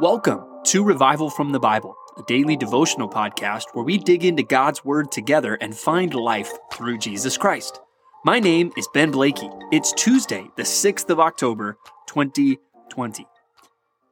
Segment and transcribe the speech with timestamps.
[0.00, 4.84] Welcome to Revival from the Bible, a daily devotional podcast where we dig into God's
[4.84, 7.80] Word together and find life through Jesus Christ.
[8.24, 9.50] My name is Ben Blakey.
[9.72, 13.26] It's Tuesday, the 6th of October, 2020.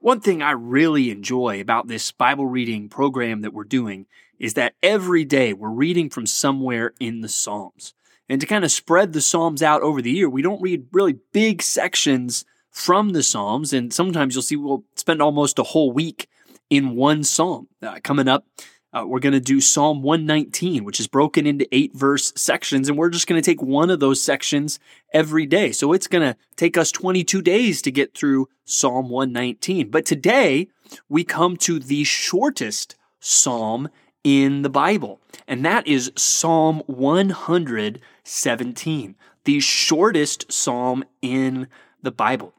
[0.03, 4.75] One thing I really enjoy about this Bible reading program that we're doing is that
[4.83, 7.95] every day we're reading from somewhere in the Psalms.
[8.29, 11.21] And to kind of spread the Psalms out over the year, we don't read really
[11.33, 13.73] big sections from the Psalms.
[13.73, 16.29] And sometimes you'll see we'll spend almost a whole week
[16.69, 17.69] in one psalm.
[17.81, 18.45] Uh, coming up,
[18.93, 22.89] uh, we're going to do Psalm 119, which is broken into eight verse sections.
[22.89, 24.79] And we're just going to take one of those sections
[25.13, 25.73] every day.
[25.73, 29.91] So it's going to take us 22 days to get through Psalm 119.
[29.91, 30.69] But today,
[31.09, 33.89] we come to the shortest psalm
[34.25, 41.67] in the Bible, and that is Psalm 117, the shortest psalm in
[42.03, 42.55] the Bible.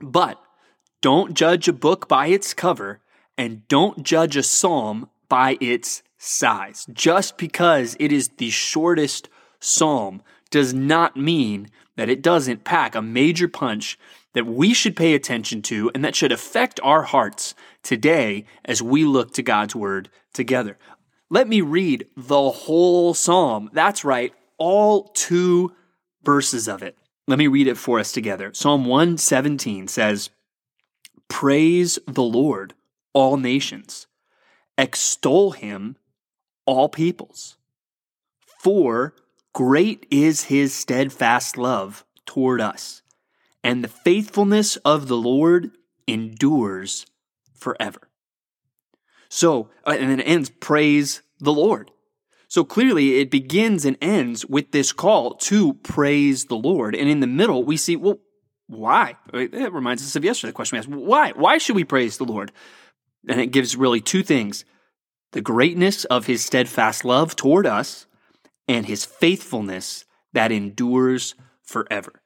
[0.00, 0.40] But
[1.00, 3.00] don't judge a book by its cover
[3.36, 6.86] and don't judge a psalm by its size.
[6.92, 9.28] Just because it is the shortest
[9.60, 13.98] psalm does not mean that it doesn't pack a major punch
[14.34, 19.04] that we should pay attention to and that should affect our hearts today as we
[19.04, 20.78] look to God's word together.
[21.30, 23.70] Let me read the whole psalm.
[23.72, 25.72] That's right, all two
[26.22, 26.96] verses of it.
[27.26, 28.52] Let me read it for us together.
[28.52, 30.30] Psalm 117 says,
[31.28, 32.74] Praise the Lord,
[33.12, 34.06] all nations.
[34.78, 35.96] Extol him,
[36.66, 37.56] all peoples.
[38.60, 39.14] For
[39.52, 43.02] great is his steadfast love toward us,
[43.62, 45.70] and the faithfulness of the Lord
[46.06, 47.06] endures
[47.54, 48.08] forever.
[49.28, 51.90] So, uh, and then it ends, Praise the Lord.
[52.48, 56.94] So clearly it begins and ends with this call to praise the Lord.
[56.94, 58.18] And in the middle, we see, well,
[58.68, 59.16] why?
[59.32, 60.88] It reminds us of yesterday, the question we asked.
[60.88, 61.32] Why?
[61.32, 62.52] Why should we praise the Lord?
[63.28, 64.64] And it gives really two things
[65.36, 68.06] the greatness of his steadfast love toward us
[68.66, 72.22] and his faithfulness that endures forever.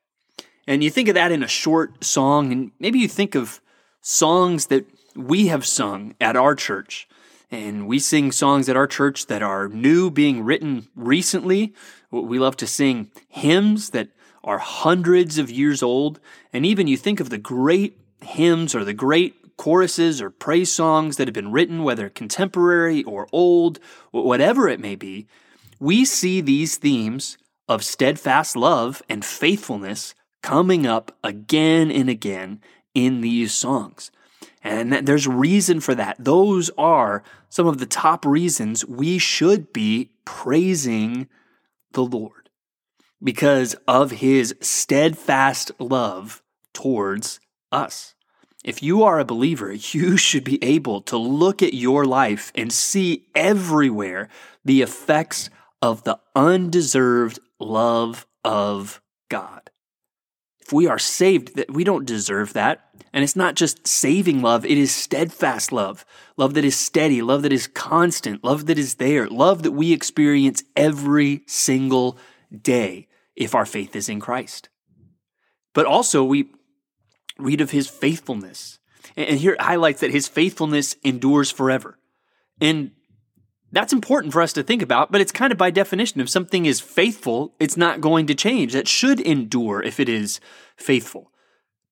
[0.68, 3.60] And you think of that in a short song, and maybe you think of
[4.00, 7.08] songs that we have sung at our church
[7.50, 11.74] and we sing songs at our church that are new, being written recently.
[12.12, 14.10] We love to sing hymns that
[14.44, 16.20] are hundreds of years old.
[16.52, 21.18] And even you think of the great hymns or the great choruses or praise songs
[21.18, 23.78] that have been written, whether contemporary or old,
[24.10, 25.26] whatever it may be.
[25.78, 27.36] We see these themes
[27.68, 32.62] of steadfast love and faithfulness coming up again and again
[32.94, 34.10] in these songs.
[34.64, 36.16] And there's reason for that.
[36.18, 41.28] Those are some of the top reasons we should be praising
[41.92, 42.48] the Lord
[43.22, 46.42] because of his steadfast love
[46.72, 47.40] towards
[47.70, 48.14] us.
[48.64, 52.72] If you are a believer, you should be able to look at your life and
[52.72, 54.28] see everywhere
[54.64, 55.50] the effects
[55.82, 59.70] of the undeserved love of God.
[60.60, 62.86] If we are saved, that we don't deserve that.
[63.12, 66.04] And it's not just saving love, it is steadfast love.
[66.36, 69.92] Love that is steady, love that is constant, love that is there, love that we
[69.92, 72.16] experience every single
[72.62, 74.68] day if our faith is in Christ.
[75.74, 76.50] But also, we
[77.42, 78.78] read of his faithfulness.
[79.16, 81.98] And here it highlights that his faithfulness endures forever.
[82.60, 82.92] And
[83.72, 86.20] that's important for us to think about, but it's kind of by definition.
[86.20, 88.72] If something is faithful, it's not going to change.
[88.72, 90.40] That should endure if it is
[90.76, 91.30] faithful.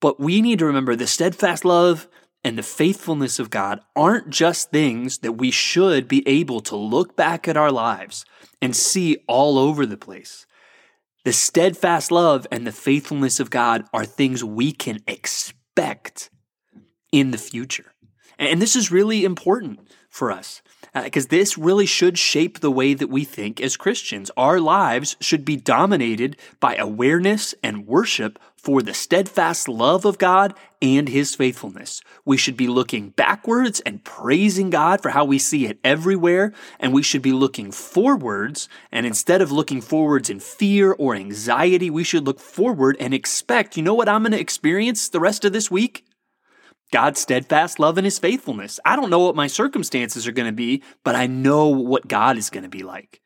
[0.00, 2.08] But we need to remember the steadfast love
[2.44, 7.16] and the faithfulness of God aren't just things that we should be able to look
[7.16, 8.24] back at our lives
[8.60, 10.46] and see all over the place.
[11.28, 16.30] The steadfast love and the faithfulness of God are things we can expect
[17.12, 17.92] in the future.
[18.38, 19.78] And this is really important
[20.08, 20.62] for us
[20.94, 24.30] because uh, this really should shape the way that we think as Christians.
[24.38, 30.52] Our lives should be dominated by awareness and worship for the steadfast love of God
[30.82, 32.02] and His faithfulness.
[32.24, 36.92] We should be looking backwards and praising God for how we see it everywhere, and
[36.92, 38.68] we should be looking forwards.
[38.92, 43.76] And instead of looking forwards in fear or anxiety, we should look forward and expect,
[43.76, 46.04] you know what I'm going to experience the rest of this week?
[46.90, 48.80] God's steadfast love and his faithfulness.
[48.84, 52.36] I don't know what my circumstances are going to be, but I know what God
[52.38, 53.20] is going to be like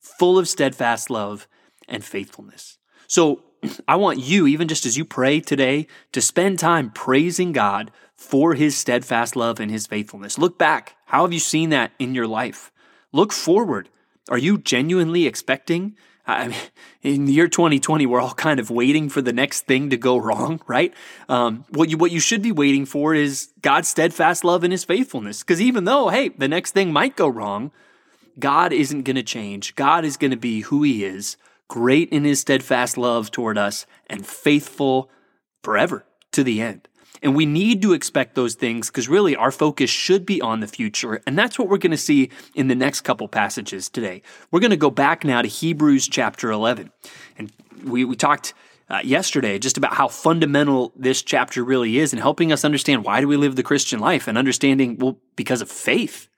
[0.00, 1.46] full of steadfast love
[1.88, 2.78] and faithfulness.
[3.06, 3.44] So
[3.86, 8.54] I want you, even just as you pray today, to spend time praising God for
[8.54, 10.38] his steadfast love and his faithfulness.
[10.38, 10.96] Look back.
[11.06, 12.72] How have you seen that in your life?
[13.12, 13.88] Look forward.
[14.28, 16.58] Are you genuinely expecting I mean,
[17.02, 20.16] in the year 2020, we're all kind of waiting for the next thing to go
[20.16, 20.94] wrong, right?
[21.28, 24.84] Um, what you what you should be waiting for is God's steadfast love and His
[24.84, 25.42] faithfulness.
[25.42, 27.72] Because even though, hey, the next thing might go wrong,
[28.38, 29.74] God isn't going to change.
[29.74, 31.36] God is going to be who He is,
[31.72, 35.10] great in His steadfast love toward us, and faithful
[35.62, 36.86] forever to the end.
[37.22, 40.66] And we need to expect those things because really our focus should be on the
[40.66, 41.22] future.
[41.26, 44.20] And that's what we're going to see in the next couple passages today.
[44.50, 46.92] We're going to go back now to Hebrews chapter 11.
[47.38, 47.50] And
[47.84, 48.52] we, we talked
[48.90, 53.22] uh, yesterday just about how fundamental this chapter really is in helping us understand why
[53.22, 56.28] do we live the Christian life and understanding, well, because of faith,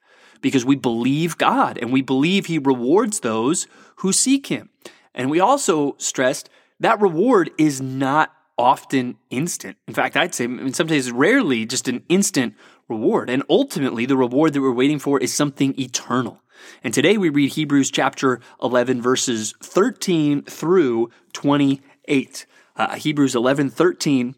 [0.43, 3.67] because we believe God and we believe He rewards those
[3.97, 4.71] who seek Him.
[5.15, 6.49] And we also stressed
[6.81, 9.77] that reward is not often instant.
[9.87, 12.55] In fact, I'd say in some cases rarely just an instant
[12.89, 13.31] reward.
[13.31, 16.43] And ultimately, the reward that we're waiting for is something eternal.
[16.83, 22.47] And today we read Hebrews chapter 11, verses 13 through 28.
[22.77, 24.35] Uh, Hebrews 11, 13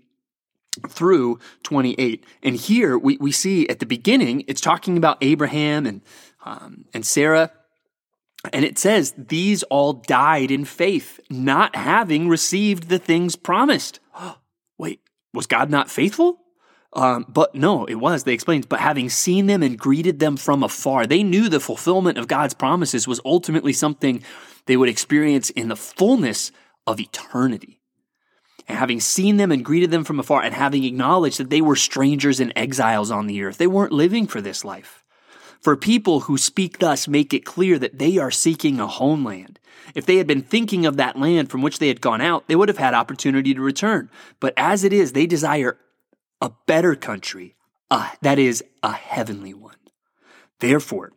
[0.88, 2.24] through 28.
[2.42, 6.02] And here we, we see at the beginning, it's talking about Abraham and,
[6.44, 7.52] um, and Sarah
[8.52, 14.00] and it says, These all died in faith, not having received the things promised.
[14.78, 15.00] Wait,
[15.32, 16.40] was God not faithful?
[16.92, 18.24] Um, but no, it was.
[18.24, 22.16] They explained, but having seen them and greeted them from afar, they knew the fulfillment
[22.16, 24.22] of God's promises was ultimately something
[24.64, 26.52] they would experience in the fullness
[26.86, 27.80] of eternity.
[28.66, 31.76] And having seen them and greeted them from afar, and having acknowledged that they were
[31.76, 35.04] strangers and exiles on the earth, they weren't living for this life.
[35.60, 39.58] For people who speak thus make it clear that they are seeking a homeland.
[39.94, 42.56] If they had been thinking of that land from which they had gone out, they
[42.56, 44.10] would have had opportunity to return.
[44.40, 45.78] But as it is, they desire
[46.40, 47.54] a better country,
[47.90, 49.76] uh, that is, a heavenly one.
[50.60, 51.12] Therefore,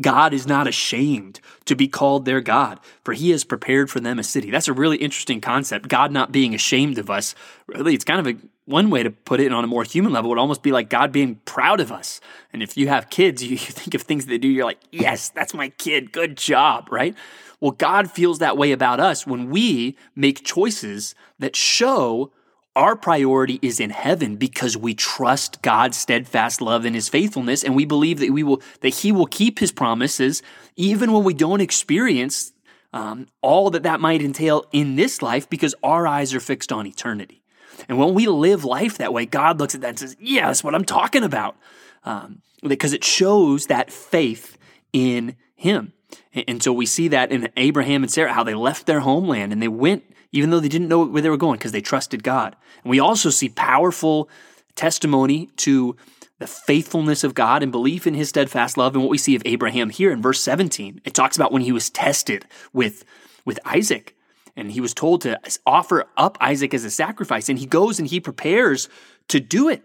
[0.00, 4.18] God is not ashamed to be called their God, for he has prepared for them
[4.18, 4.50] a city.
[4.50, 5.88] That's a really interesting concept.
[5.88, 7.34] God not being ashamed of us.
[7.66, 8.38] Really, it's kind of a
[8.70, 11.12] one way to put it on a more human level would almost be like God
[11.12, 12.20] being proud of us.
[12.52, 15.52] And if you have kids, you, think of things they do, you're like, yes, that's
[15.52, 16.12] my kid.
[16.12, 17.14] Good job, right?
[17.60, 22.32] Well, God feels that way about us when we make choices that show
[22.76, 27.74] our priority is in heaven because we trust God's steadfast love and his faithfulness and
[27.74, 30.40] we believe that we will that he will keep his promises
[30.76, 32.52] even when we don't experience
[32.92, 36.86] um, all that that might entail in this life because our eyes are fixed on
[36.86, 37.39] eternity.
[37.88, 40.64] And when we live life that way, God looks at that and says, Yeah, that's
[40.64, 41.56] what I'm talking about.
[42.04, 44.58] Um, because it shows that faith
[44.92, 45.92] in Him.
[46.32, 49.62] And so we see that in Abraham and Sarah, how they left their homeland and
[49.62, 52.56] they went, even though they didn't know where they were going, because they trusted God.
[52.84, 54.28] And we also see powerful
[54.74, 55.96] testimony to
[56.38, 58.94] the faithfulness of God and belief in his steadfast love.
[58.94, 61.72] And what we see of Abraham here in verse 17, it talks about when he
[61.72, 63.04] was tested with,
[63.44, 64.16] with Isaac
[64.56, 67.48] and he was told to offer up Isaac as a sacrifice.
[67.48, 68.88] And he goes and he prepares
[69.28, 69.82] to do it.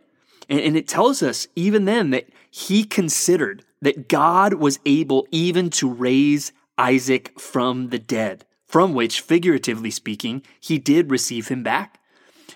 [0.50, 5.70] And, and it tells us even then that he considered that God was able even
[5.72, 12.00] to raise Isaac from the dead, from which, figuratively speaking, he did receive him back.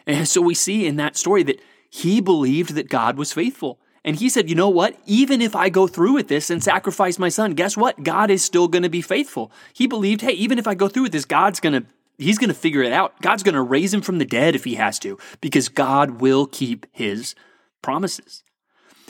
[0.06, 3.80] And so we see in that story that he believed that God was faithful.
[4.04, 4.98] And he said, You know what?
[5.06, 8.04] Even if I go through with this and sacrifice my son, guess what?
[8.04, 9.52] God is still going to be faithful.
[9.74, 11.88] He believed, Hey, even if I go through with this, God's going to
[12.20, 13.20] he's going to figure it out.
[13.22, 16.46] God's going to raise him from the dead if he has to, because God will
[16.46, 17.34] keep his
[17.82, 18.44] promises.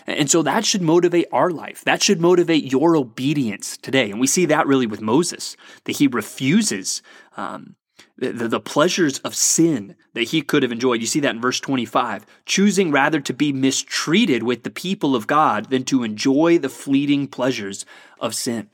[0.07, 1.83] And so that should motivate our life.
[1.83, 4.09] That should motivate your obedience today.
[4.09, 7.01] And we see that really with Moses, that he refuses
[7.37, 7.75] um,
[8.17, 11.01] the, the, pleasures of sin that he could have enjoyed.
[11.01, 15.27] You see that in verse 25, choosing rather to be mistreated with the people of
[15.27, 17.85] God than to enjoy the fleeting pleasures
[18.19, 18.69] of sin.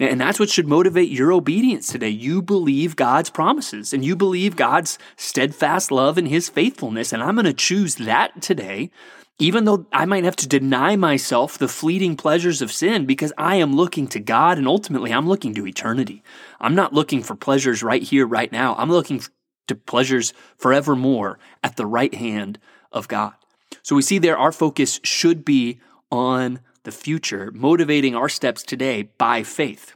[0.00, 2.08] And that's what should motivate your obedience today.
[2.08, 7.12] You believe God's promises and you believe God's steadfast love and his faithfulness.
[7.12, 8.90] And I'm going to choose that today,
[9.38, 13.56] even though I might have to deny myself the fleeting pleasures of sin because I
[13.56, 16.24] am looking to God and ultimately I'm looking to eternity.
[16.60, 18.74] I'm not looking for pleasures right here, right now.
[18.74, 19.22] I'm looking
[19.68, 22.58] to pleasures forevermore at the right hand
[22.90, 23.34] of God.
[23.82, 25.78] So we see there our focus should be
[26.10, 29.94] on the future, motivating our steps today by faith.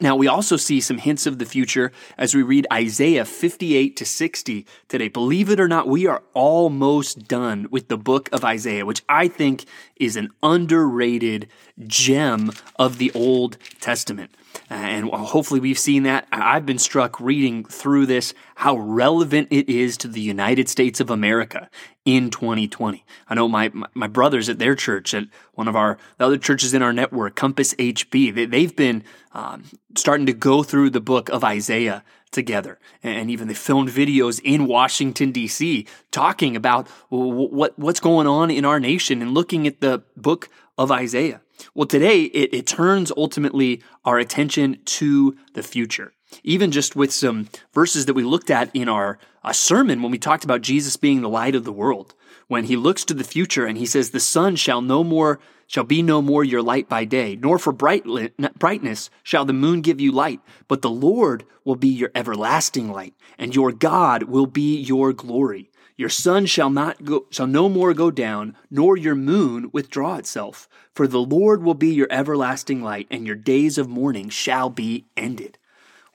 [0.00, 4.06] Now, we also see some hints of the future as we read Isaiah 58 to
[4.06, 5.08] 60 today.
[5.08, 9.28] Believe it or not, we are almost done with the book of Isaiah, which I
[9.28, 9.66] think
[9.96, 11.48] is an underrated
[11.86, 14.34] gem of the Old Testament.
[14.70, 16.26] And hopefully, we've seen that.
[16.32, 21.10] I've been struck reading through this how relevant it is to the United States of
[21.10, 21.68] America
[22.04, 23.04] in 2020.
[23.28, 26.74] I know my, my brothers at their church, at one of our the other churches
[26.74, 29.64] in our network, Compass HB, they, have been um,
[29.96, 32.78] starting to go through the book of Isaiah together.
[33.02, 38.64] And even they filmed videos in Washington, D.C., talking about what, what's going on in
[38.64, 41.41] our nation and looking at the book of Isaiah.
[41.74, 46.12] Well, today it, it turns ultimately our attention to the future.
[46.42, 50.18] Even just with some verses that we looked at in our uh, sermon when we
[50.18, 52.14] talked about Jesus being the light of the world,
[52.48, 55.84] when he looks to the future and he says, "The sun shall no more shall
[55.84, 60.12] be no more your light by day, nor for brightness shall the moon give you
[60.12, 65.12] light, but the Lord will be your everlasting light, and your God will be your
[65.12, 70.16] glory." Your sun shall not go, shall no more go down, nor your moon withdraw
[70.16, 70.68] itself.
[70.94, 75.06] For the Lord will be your everlasting light, and your days of mourning shall be
[75.16, 75.58] ended.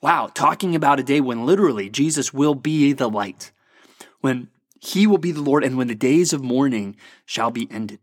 [0.02, 3.52] Wow, talking about a day when literally Jesus will be the light,
[4.22, 8.00] when he will be the Lord, and when the days of mourning shall be ended.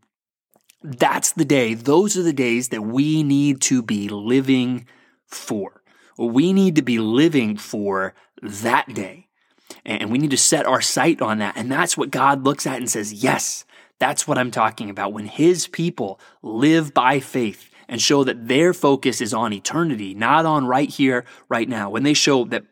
[0.81, 4.85] That's the day, those are the days that we need to be living
[5.25, 5.81] for.
[6.17, 9.24] We need to be living for that day
[9.85, 11.55] and we need to set our sight on that.
[11.55, 13.65] And that's what God looks at and says, yes,
[13.99, 15.13] that's what I'm talking about.
[15.13, 20.45] When his people live by faith and show that their focus is on eternity, not
[20.45, 22.63] on right here, right now, when they show that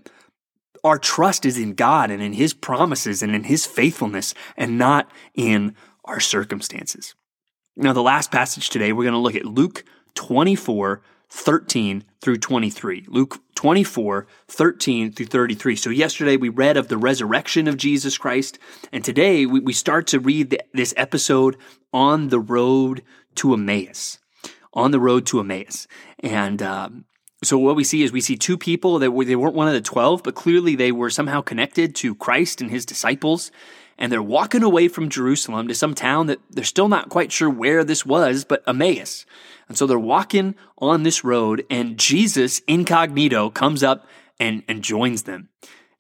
[0.84, 5.10] our trust is in God and in his promises and in his faithfulness and not
[5.34, 7.16] in our circumstances.
[7.76, 11.02] Now, the last passage today, we're going to look at Luke 24,
[11.34, 13.06] 13 through 23.
[13.08, 15.76] Luke 24, 13 through 33.
[15.76, 18.60] So, yesterday we read of the resurrection of Jesus Christ,
[18.92, 21.58] and today we, we start to read the, this episode
[21.92, 23.02] on the road
[23.36, 24.20] to Emmaus.
[24.74, 25.88] On the road to Emmaus.
[26.20, 27.06] And um,
[27.44, 29.74] so, what we see is we see two people that were, they weren't one of
[29.74, 33.52] the 12, but clearly they were somehow connected to Christ and his disciples
[33.98, 37.50] and they're walking away from Jerusalem to some town that they're still not quite sure
[37.50, 39.26] where this was, but Emmaus.
[39.68, 44.08] And so they're walking on this road, and Jesus incognito comes up
[44.40, 45.50] and, and joins them.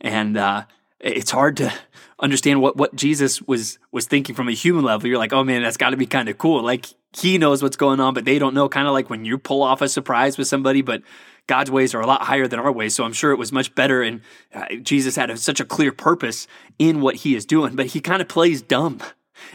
[0.02, 0.66] And uh,
[1.04, 1.72] it's hard to
[2.20, 5.08] understand what, what Jesus was was thinking from a human level.
[5.08, 6.64] You're like, oh man, that's got to be kind of cool.
[6.64, 8.70] Like he knows what's going on, but they don't know.
[8.70, 11.04] Kind of like when you pull off a surprise with somebody, but
[11.48, 12.96] God's ways are a lot higher than our ways.
[12.96, 14.02] So I'm sure it was much better.
[14.02, 14.22] And
[14.54, 16.48] uh, Jesus had a, such a clear purpose
[16.80, 19.00] in what he is doing, but he kind of plays dumb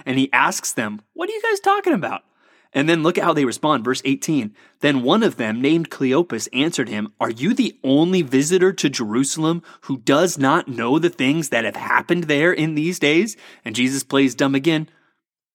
[0.05, 2.23] and he asks them, What are you guys talking about?
[2.78, 3.85] And then look at how they respond.
[3.85, 4.54] Verse 18.
[4.82, 9.64] Then one of them, named Cleopas, answered him, Are you the only visitor to Jerusalem
[9.80, 13.37] who does not know the things that have happened there in these days?
[13.64, 14.88] And Jesus plays dumb again.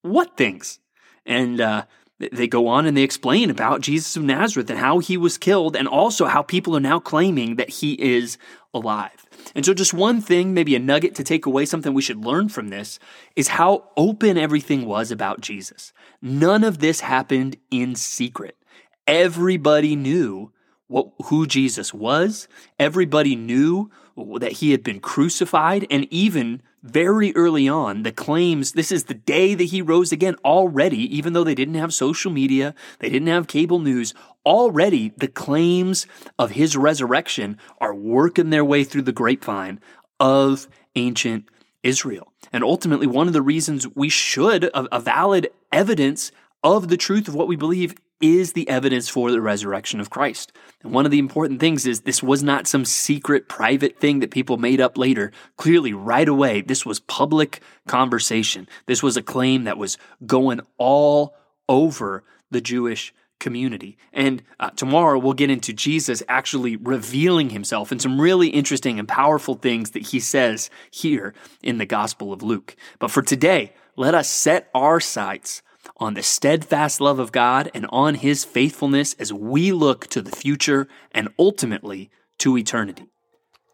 [0.02, 0.80] What things?
[1.26, 1.86] And uh,
[2.32, 5.76] they go on and they explain about Jesus of Nazareth and how he was killed,
[5.76, 8.38] and also how people are now claiming that he is
[8.74, 9.26] alive.
[9.56, 12.50] And so, just one thing, maybe a nugget to take away, something we should learn
[12.50, 13.00] from this,
[13.36, 15.94] is how open everything was about Jesus.
[16.22, 18.58] None of this happened in secret.
[19.06, 20.52] Everybody knew
[20.88, 22.48] what, who Jesus was.
[22.80, 23.92] Everybody knew
[24.40, 25.86] that he had been crucified.
[25.90, 30.36] And even very early on, the claims this is the day that he rose again
[30.44, 34.14] already, even though they didn't have social media, they didn't have cable news,
[34.46, 36.06] already the claims
[36.38, 39.80] of his resurrection are working their way through the grapevine
[40.20, 41.46] of ancient
[41.84, 42.34] Israel.
[42.52, 46.32] And ultimately, one of the reasons we should, a, valid evidence
[46.64, 50.54] of the truth of what we believe is the evidence for the resurrection of Christ.
[50.82, 54.32] And one of the important things is this was not some secret private thing that
[54.32, 55.32] people made up later.
[55.58, 58.68] Clearly, right away, this was public conversation.
[58.86, 61.36] This was a claim that was going all
[61.68, 63.98] over the Jewish community.
[64.14, 69.08] And uh, tomorrow we'll get into Jesus actually revealing himself and some really interesting and
[69.08, 72.78] powerful things that he says here in the Gospel of Luke.
[73.00, 75.62] But for today, let us set our sights
[75.98, 80.36] on the steadfast love of God and on his faithfulness as we look to the
[80.36, 82.10] future and ultimately
[82.40, 83.06] to eternity.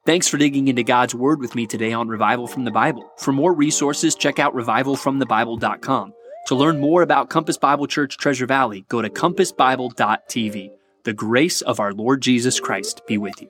[0.06, 3.12] Thanks for digging into God's Word with me today on Revival from the Bible.
[3.18, 6.14] For more resources, check out revivalfromthebible.com.
[6.48, 10.72] To learn more about Compass Bible Church Treasure Valley, go to compassbible.tv.
[11.04, 13.50] The grace of our Lord Jesus Christ be with you.